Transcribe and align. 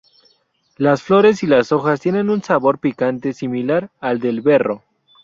Las 0.77 1.03
flores 1.03 1.43
y 1.43 1.45
las 1.45 1.71
hojas 1.71 2.01
tienen 2.01 2.31
un 2.31 2.41
sabor 2.41 2.79
picante 2.79 3.33
similar 3.33 3.91
al 3.99 4.19
del 4.19 4.41
berro. 4.41 4.83